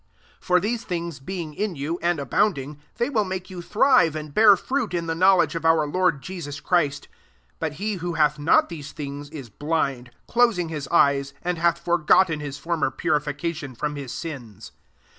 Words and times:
8 0.39 0.43
For 0.43 0.59
these 0.59 0.83
things 0.83 1.19
being 1.19 1.53
in 1.53 1.75
you, 1.75 1.99
and 2.01 2.19
abounding, 2.19 2.79
they 2.97 3.07
will 3.07 3.23
make 3.23 3.51
you 3.51 3.61
thrive 3.61 4.15
and 4.15 4.33
bear 4.33 4.55
fnnt 4.55 4.95
in 4.95 5.05
the 5.05 5.13
knowledge 5.13 5.53
of 5.53 5.63
our 5.63 5.85
Lord 5.85 6.23
Jesus 6.23 6.59
Christ 6.59 7.07
9 7.11 7.19
But 7.59 7.73
he 7.73 7.93
who 7.97 8.13
hath 8.15 8.39
not 8.39 8.69
these 8.69 8.93
things 8.93 9.29
is 9.29 9.51
blindi 9.51 10.09
closing 10.25 10.69
his 10.69 10.87
eyes, 10.87 11.35
and 11.43 11.59
hath 11.59 11.77
for 11.77 11.99
gotten 11.99 12.39
his 12.39 12.57
former 12.57 12.89
purificatitti 12.89 13.77
from 13.77 13.95
his 13.95 14.11
sins. 14.11 14.71